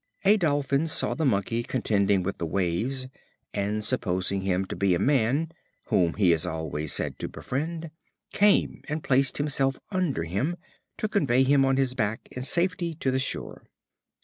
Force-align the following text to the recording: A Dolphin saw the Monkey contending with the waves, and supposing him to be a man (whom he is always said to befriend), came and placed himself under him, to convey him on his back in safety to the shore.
A 0.25 0.35
Dolphin 0.35 0.87
saw 0.87 1.13
the 1.13 1.25
Monkey 1.27 1.61
contending 1.61 2.23
with 2.23 2.39
the 2.39 2.45
waves, 2.47 3.07
and 3.53 3.85
supposing 3.85 4.41
him 4.41 4.65
to 4.65 4.75
be 4.75 4.95
a 4.95 4.97
man 4.99 5.51
(whom 5.89 6.15
he 6.15 6.33
is 6.33 6.43
always 6.43 6.91
said 6.91 7.19
to 7.19 7.27
befriend), 7.27 7.91
came 8.33 8.81
and 8.89 9.03
placed 9.03 9.37
himself 9.37 9.79
under 9.91 10.23
him, 10.23 10.55
to 10.97 11.07
convey 11.07 11.43
him 11.43 11.63
on 11.63 11.77
his 11.77 11.93
back 11.93 12.27
in 12.31 12.41
safety 12.41 12.95
to 12.95 13.11
the 13.11 13.19
shore. 13.19 13.63